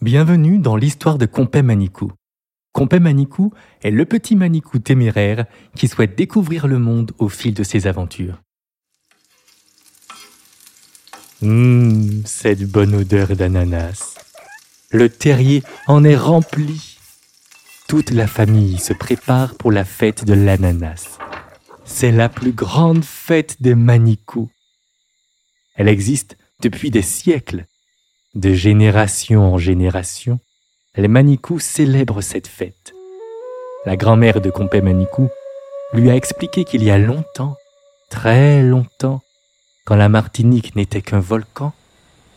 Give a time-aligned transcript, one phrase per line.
[0.00, 2.10] Bienvenue dans l'histoire de Compé Manicou.
[2.72, 3.52] Compé Manicou
[3.82, 5.46] est le petit Manicou téméraire
[5.76, 8.42] qui souhaite découvrir le monde au fil de ses aventures.
[11.40, 14.16] Hum, cette bonne odeur d'ananas.
[14.90, 16.98] Le terrier en est rempli.
[17.86, 21.18] Toute la famille se prépare pour la fête de l'ananas.
[21.84, 24.50] C'est la plus grande fête des Manicous.
[25.76, 27.66] Elle existe depuis des siècles.
[28.34, 30.40] De génération en génération,
[30.96, 32.94] les Manicous célèbrent cette fête.
[33.86, 35.28] La grand-mère de Compé Manicou
[35.92, 37.56] lui a expliqué qu'il y a longtemps,
[38.10, 39.22] très longtemps,
[39.88, 41.72] quand la Martinique n'était qu'un volcan,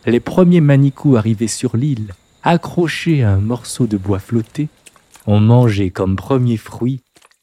[0.05, 4.69] les premiers Manicous arrivés sur l'île, accrochés à un morceau de bois flotté,
[5.27, 7.01] ont mangé comme premier fruit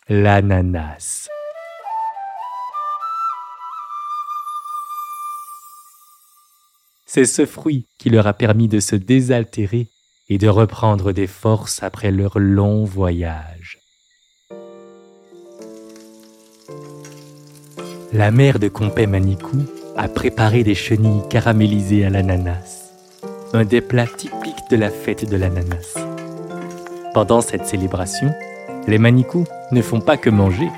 [0.08, 1.28] l'ananas.
[7.04, 9.88] C'est ce fruit qui leur a permis de se désaltérer
[10.30, 13.78] et de reprendre des forces après leur long voyage.
[18.14, 19.66] La mère de Compé Manicou
[19.98, 22.92] a préparé des chenilles caramélisées à l'ananas,
[23.52, 25.98] un des plats typiques de la fête de l'ananas.
[27.14, 28.30] Pendant cette célébration,
[28.86, 30.68] les Manicous ne font pas que manger,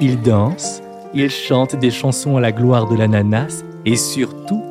[0.00, 0.82] ils dansent,
[1.14, 4.64] ils chantent des chansons à la gloire de l'ananas et surtout,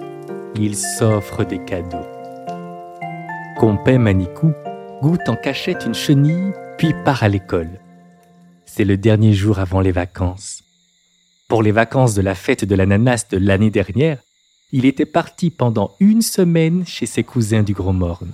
[0.55, 2.05] ils s'offrent des cadeaux.
[3.57, 4.51] Compé Manicou
[5.01, 7.79] goûte en cachette une chenille, puis part à l'école.
[8.65, 10.64] C'est le dernier jour avant les vacances.
[11.55, 14.17] Pour les vacances de la fête de l'ananas de l'année dernière,
[14.73, 18.33] il était parti pendant une semaine chez ses cousins du Gros Morne.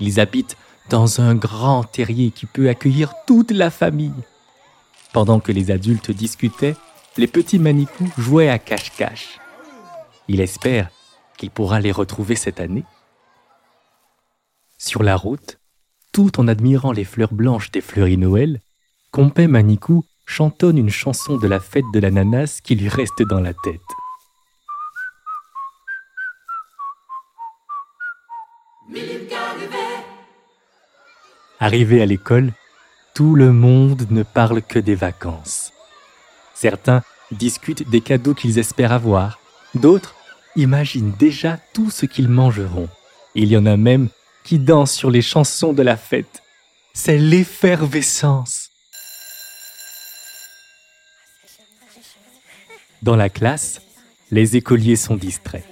[0.00, 0.58] Ils habitent
[0.90, 4.12] dans un grand terrier qui peut accueillir toute la famille.
[5.14, 6.76] Pendant que les adultes discutaient,
[7.16, 9.40] les petits Manicous jouaient à cache-cache.
[10.28, 10.90] Il espère
[11.38, 12.84] qu'il pourra les retrouver cette année.
[14.76, 15.58] Sur la route,
[16.12, 18.60] tout en admirant les fleurs blanches des fleuries Noël,
[19.10, 23.54] Compé Manicou chantonne une chanson de la fête de l'ananas qui lui reste dans la
[23.54, 23.80] tête.
[31.60, 32.52] Arrivé à l'école,
[33.14, 35.72] tout le monde ne parle que des vacances.
[36.54, 39.38] Certains discutent des cadeaux qu'ils espèrent avoir,
[39.74, 40.14] d'autres
[40.56, 42.88] imaginent déjà tout ce qu'ils mangeront.
[43.34, 44.08] Il y en a même
[44.44, 46.42] qui dansent sur les chansons de la fête.
[46.92, 48.70] C'est l'effervescence.
[53.04, 53.82] Dans la classe,
[54.30, 55.66] les écoliers sont distraits.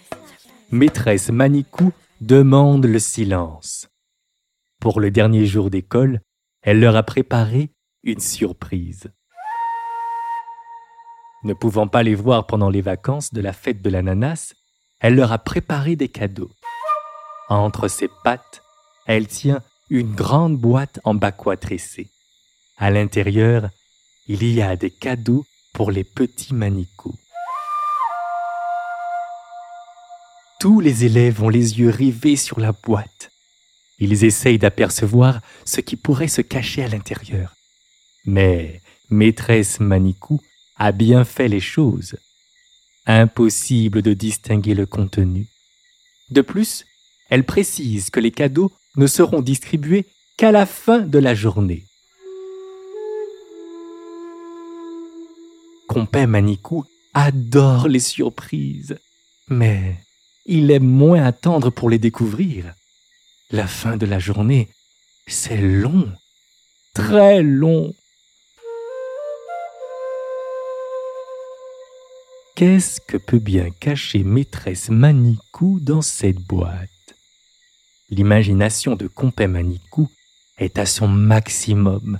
[0.70, 3.88] Maîtresse Manicou demande le silence.
[4.80, 6.20] Pour le dernier jour d'école,
[6.60, 7.70] elle leur a préparé
[8.02, 9.10] une surprise.
[11.42, 14.52] Ne pouvant pas les voir pendant les vacances de la fête de l'ananas,
[15.00, 16.50] elle leur a préparé des cadeaux.
[17.48, 18.62] Entre ses pattes,
[19.06, 22.10] elle tient une grande boîte en bacois tressé.
[22.76, 23.70] À l'intérieur,
[24.26, 27.21] il y a des cadeaux pour les petits Manicous.
[30.62, 33.32] Tous les élèves ont les yeux rivés sur la boîte.
[33.98, 37.56] Ils essayent d'apercevoir ce qui pourrait se cacher à l'intérieur.
[38.26, 38.80] Mais
[39.10, 40.40] maîtresse Manicou
[40.76, 42.14] a bien fait les choses.
[43.06, 45.48] Impossible de distinguer le contenu.
[46.30, 46.84] De plus,
[47.28, 50.06] elle précise que les cadeaux ne seront distribués
[50.36, 51.82] qu'à la fin de la journée.
[55.88, 56.84] Compé Manicou
[57.14, 58.96] adore les surprises,
[59.48, 59.96] mais
[60.44, 62.74] il aime moins attendre pour les découvrir.
[63.50, 64.68] La fin de la journée,
[65.26, 66.10] c'est long,
[66.94, 67.92] très long.
[72.54, 76.88] Qu'est-ce que peut bien cacher maîtresse Manicou dans cette boîte?
[78.10, 80.08] L'imagination de Compé Manicou
[80.58, 82.18] est à son maximum.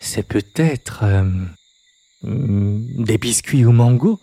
[0.00, 1.24] C'est peut-être euh,
[2.22, 4.18] hmm, des biscuits au mango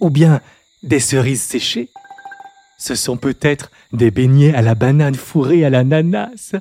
[0.00, 0.40] Ou bien
[0.84, 1.90] des cerises séchées
[2.78, 6.54] Ce sont peut-être des beignets à la banane fourrée à l'ananas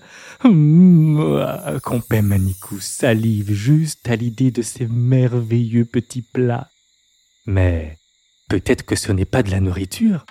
[0.43, 6.69] Mmh, Compé Manicou salive juste à l'idée de ces merveilleux petits plats.
[7.45, 7.97] Mais
[8.49, 10.25] peut-être que ce n'est pas de la nourriture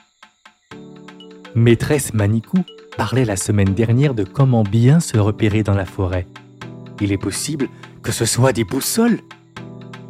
[1.54, 2.58] Maîtresse Manicou
[2.96, 6.26] parlait la semaine dernière de comment bien se repérer dans la forêt.
[7.00, 7.68] Il est possible
[8.02, 9.20] que ce soit des boussoles.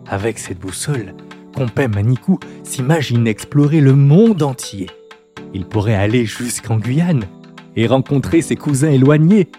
[0.06, 1.14] Avec cette boussole,
[1.54, 4.88] Compé Manikou s'imagine explorer le monde entier.
[5.52, 7.26] Il pourrait aller jusqu'en Guyane
[7.76, 9.50] et rencontrer ses cousins éloignés,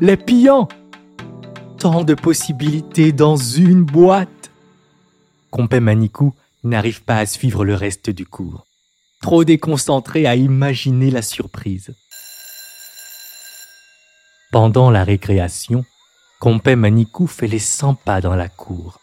[0.00, 0.68] les pillants.
[1.78, 4.50] Tant de possibilités dans une boîte.
[5.50, 8.64] Compé Manikou n'arrive pas à suivre le reste du cours,
[9.20, 11.94] trop déconcentré à imaginer la surprise.
[14.50, 15.84] Pendant la récréation,
[16.40, 18.98] Compé Manikou fait les 100 pas dans la cour.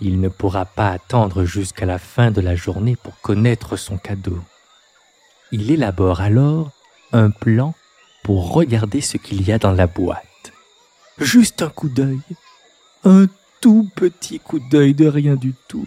[0.00, 4.38] Il ne pourra pas attendre jusqu'à la fin de la journée pour connaître son cadeau.
[5.50, 6.70] Il élabore alors
[7.12, 7.74] un plan
[8.22, 10.52] pour regarder ce qu'il y a dans la boîte.
[11.18, 12.20] Juste un coup d'œil,
[13.04, 13.26] un
[13.60, 15.86] tout petit coup d'œil de rien du tout.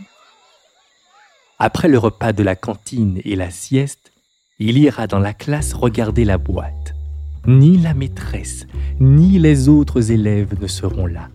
[1.58, 4.12] Après le repas de la cantine et la sieste,
[4.60, 6.96] il ira dans la classe regarder la boîte.
[7.48, 8.66] Ni la maîtresse,
[9.00, 11.30] ni les autres élèves ne seront là.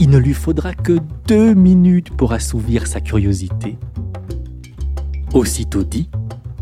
[0.00, 3.78] Il ne lui faudra que deux minutes pour assouvir sa curiosité.
[5.32, 6.08] Aussitôt dit,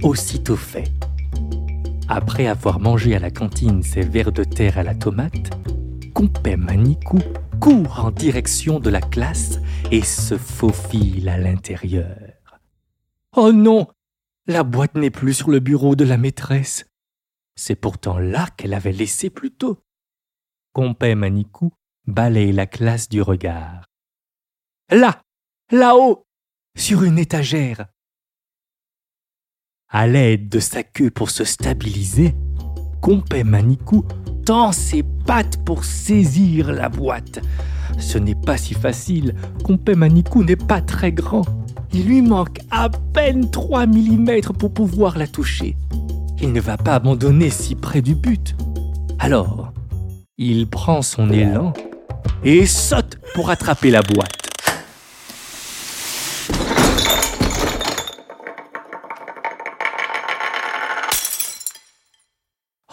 [0.02, 0.90] aussitôt fait.
[2.08, 5.50] Après avoir mangé à la cantine ses vers de terre à la tomate,
[6.14, 7.18] Compé Manikou
[7.60, 9.58] court en direction de la classe
[9.90, 12.16] et se faufile à l'intérieur.
[13.36, 13.86] Oh non
[14.46, 16.86] La boîte n'est plus sur le bureau de la maîtresse.
[17.54, 19.82] C'est pourtant là qu'elle avait laissé plus tôt.
[20.72, 21.70] Compé Manikou
[22.06, 23.86] balaye la classe du regard.
[24.90, 25.22] Là
[25.72, 26.24] Là-haut
[26.76, 27.86] Sur une étagère
[29.88, 32.34] À l'aide de sa queue pour se stabiliser,
[33.00, 34.04] Compé Manikou
[34.44, 37.40] tend ses pattes pour saisir la boîte.
[37.98, 41.44] Ce n'est pas si facile, Compé Manikou n'est pas très grand.
[41.92, 45.76] Il lui manque à peine 3 mm pour pouvoir la toucher.
[46.40, 48.54] Il ne va pas abandonner si près du but.
[49.18, 49.72] Alors,
[50.38, 51.72] il prend son élan
[52.44, 54.46] et saute pour attraper la boîte.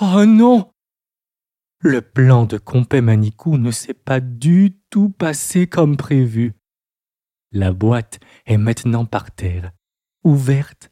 [0.02, 0.72] Oh non
[1.80, 6.54] Le plan de Compé Manikou ne s'est pas du tout passé comme prévu.
[7.52, 9.72] La boîte est maintenant par terre,
[10.24, 10.92] ouverte,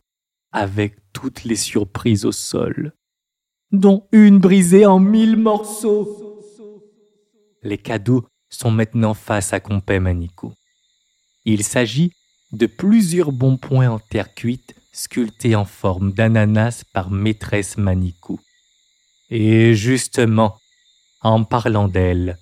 [0.51, 2.93] avec toutes les surprises au sol,
[3.71, 6.39] dont une brisée en mille morceaux.
[7.63, 10.53] Les cadeaux sont maintenant face à Compé Manikou.
[11.45, 12.11] Il s'agit
[12.51, 18.39] de plusieurs bons points en terre cuite sculptés en forme d'ananas par maîtresse Manikou.
[19.29, 20.57] Et justement,
[21.21, 22.37] en parlant d'elle,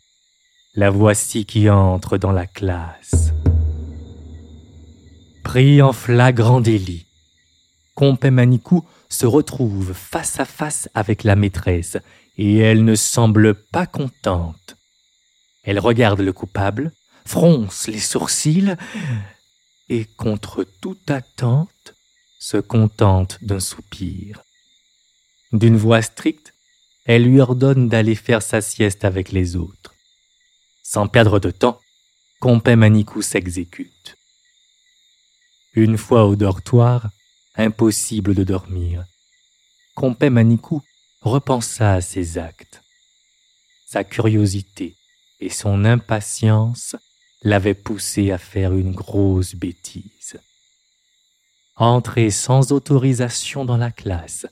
[0.73, 3.33] la voici qui entre dans la classe.
[5.43, 7.05] Pris en flagrant délit,
[7.95, 11.97] Compé Manikou se retrouve face à face avec la maîtresse
[12.37, 14.78] et elle ne semble pas contente.
[15.69, 16.91] Elle regarde le coupable,
[17.27, 18.75] fronce les sourcils
[19.87, 21.93] et, contre toute attente,
[22.39, 24.41] se contente d'un soupir.
[25.51, 26.55] D'une voix stricte,
[27.05, 29.93] elle lui ordonne d'aller faire sa sieste avec les autres.
[30.81, 31.79] Sans perdre de temps,
[32.39, 34.17] Compé Manikou s'exécute.
[35.75, 37.11] Une fois au dortoir,
[37.53, 39.05] impossible de dormir.
[39.93, 40.81] Compé Manikou
[41.21, 42.81] repensa à ses actes.
[43.85, 44.95] Sa curiosité
[45.39, 46.95] et son impatience
[47.43, 50.39] l'avaient poussé à faire une grosse bêtise.
[51.75, 54.45] Entrer sans autorisation dans la classe,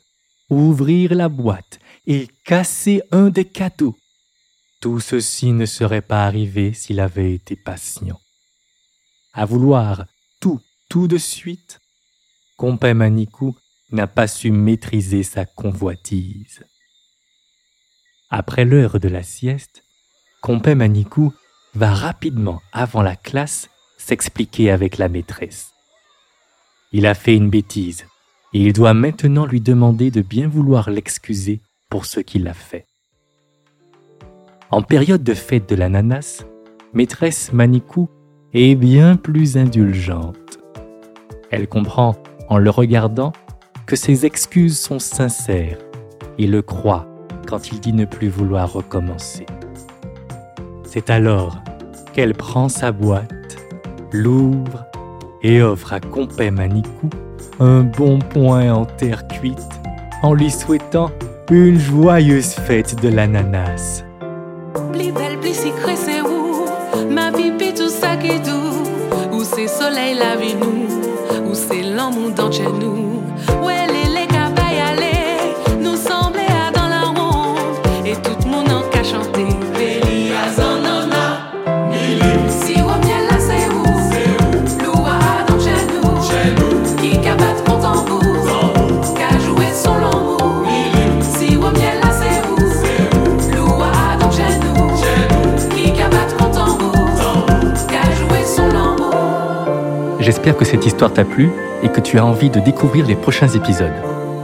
[0.49, 3.97] ouvrir la boîte et casser un des cadeaux.
[4.79, 8.19] Tout ceci ne serait pas arrivé s'il avait été patient.
[9.33, 10.05] À vouloir
[10.39, 11.79] tout, tout de suite,
[12.55, 13.55] Compé Manikou
[13.91, 16.63] n'a pas su maîtriser sa convoitise.
[18.29, 19.83] Après l'heure de la sieste,
[20.47, 21.33] Compé Manikou
[21.75, 25.73] va rapidement avant la classe s'expliquer avec la maîtresse.
[26.93, 28.05] Il a fait une bêtise
[28.53, 32.85] et il doit maintenant lui demander de bien vouloir l'excuser pour ce qu'il a fait.
[34.71, 36.45] En période de fête de l'ananas,
[36.93, 38.09] maîtresse Manikou
[38.53, 40.59] est bien plus indulgente.
[41.51, 42.15] Elle comprend,
[42.47, 43.33] en le regardant,
[43.85, 45.79] que ses excuses sont sincères
[46.37, 47.05] et le croit
[47.49, 49.45] quand il dit ne plus vouloir recommencer.
[50.97, 51.57] C'est alors
[52.11, 53.55] qu'elle prend sa boîte,
[54.11, 54.83] l'ouvre
[55.43, 57.11] et offre à Compé Manikou
[57.59, 59.61] un bon point en terre cuite
[60.23, 61.11] en lui souhaitant
[61.51, 64.03] une joyeuse fête de l'ananas.
[100.27, 101.49] J'espère que cette histoire t'a plu
[101.83, 103.93] et que tu as envie de découvrir les prochains épisodes.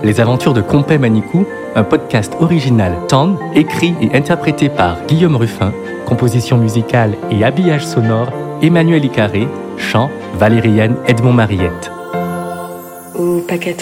[0.01, 5.73] Les aventures de Compé Manicou, un podcast original Tan, écrit et interprété par Guillaume Ruffin,
[6.05, 11.91] composition musicale et habillage sonore Emmanuel Icaré, chant Valériane Edmond Mariette.
[13.19, 13.75] Au paquet